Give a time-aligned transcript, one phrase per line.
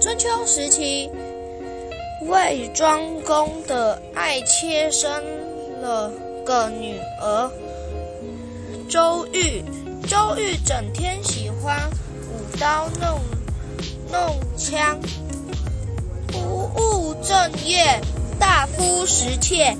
[0.00, 1.10] 春秋时期，
[2.22, 5.10] 魏庄公的爱妾生
[5.80, 6.10] 了
[6.44, 7.50] 个女儿
[8.88, 9.62] 周瑜。
[10.08, 11.88] 周瑜整天喜欢
[12.32, 13.20] 舞刀弄
[14.10, 14.98] 弄枪，
[16.26, 16.38] 不
[16.74, 18.00] 务正业，
[18.40, 19.76] 大夫食妾。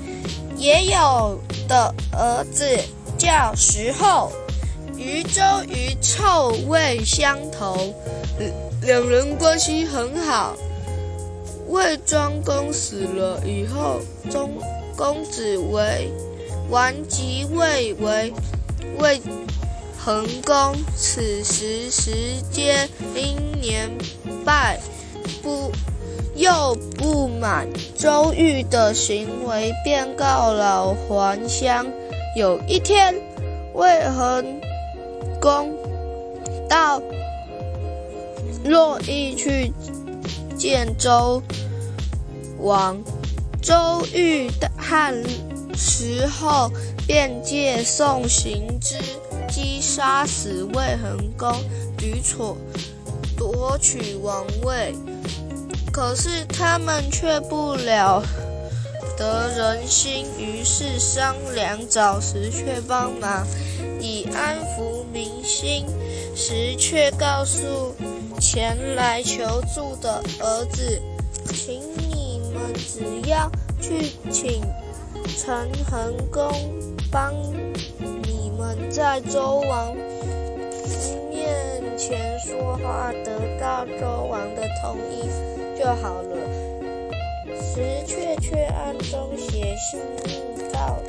[0.55, 2.79] 也有的儿子
[3.17, 4.31] 叫石厚，
[5.03, 7.75] 与周瑜臭味相投，
[8.83, 10.55] 两人关系很好。
[11.69, 14.51] 魏庄公死了以后，中
[14.95, 16.09] 公子为
[16.69, 18.31] 王即位为
[18.99, 19.19] 魏
[19.97, 20.75] 桓公。
[20.95, 22.11] 此时时
[22.51, 23.89] 间因年
[24.45, 24.79] 败
[25.41, 25.71] 不。
[26.33, 31.85] 又不满周瑜的行为，便告老还乡。
[32.37, 33.13] 有一天，
[33.73, 34.59] 魏恒
[35.41, 35.75] 公
[36.69, 37.01] 到
[38.63, 39.73] 洛邑去
[40.55, 41.41] 见周
[42.59, 43.01] 王，
[43.59, 43.73] 周
[44.13, 45.23] 瑜和
[45.75, 46.71] 时候
[47.07, 48.95] 便借送行之
[49.49, 51.51] 机杀死魏桓公，
[51.97, 52.55] 吕楚
[53.35, 54.93] 夺取王位。
[55.91, 58.21] 可是他们却不了
[59.17, 63.45] 得人心，于是商量找石却帮忙，
[63.99, 65.30] 以安抚民
[65.61, 65.85] 心。
[66.35, 67.93] 石却告诉
[68.39, 70.99] 前来求助的儿子
[71.53, 71.79] ：“请
[72.09, 73.47] 你们只要
[73.79, 74.63] 去请
[75.37, 76.51] 陈桓公
[77.11, 77.31] 帮
[78.23, 79.95] 你们在周王
[81.29, 85.29] 面前说话，得到周王的同意。”
[85.77, 86.37] 就好了。
[87.55, 89.99] 石雀却暗中写信
[90.73, 90.99] 告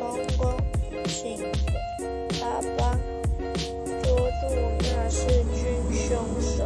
[0.00, 0.56] 恒公，
[1.06, 1.38] 请
[2.40, 2.98] 他帮
[4.02, 4.46] 捉住
[4.80, 6.64] 那弑君凶手。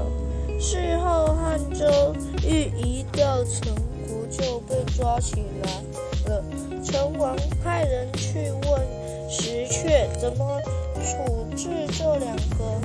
[0.61, 2.15] 事后汉周
[2.47, 3.75] 玉一到陈
[4.07, 6.45] 国就被抓起来了。
[6.85, 8.87] 陈王派人去问
[9.31, 10.61] 石雀怎么
[11.05, 12.81] 处置这两个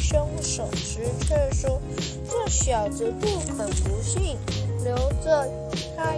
[0.00, 1.80] 凶手，石雀说。
[2.28, 3.26] 这小子不
[3.56, 4.36] 肯不信，
[4.82, 5.48] 留着
[5.96, 6.14] 他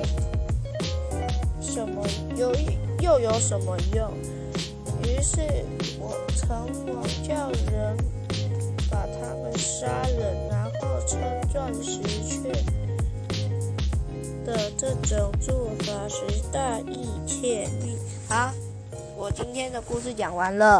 [1.60, 2.03] 什么
[2.37, 2.53] 有
[3.00, 4.10] 又有什么用？
[5.06, 5.39] 于是
[6.00, 7.97] 我成王叫人
[8.91, 11.21] 把他们杀了，然后称
[11.53, 12.53] 钻石雀
[14.45, 16.16] 的这种做法是
[16.53, 17.97] 大义切利。
[18.28, 18.50] 好，
[19.16, 20.75] 我今天的故事讲完了。